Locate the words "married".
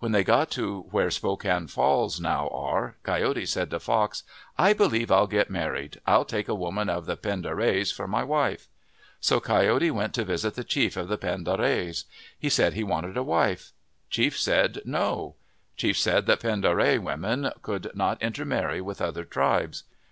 5.50-6.00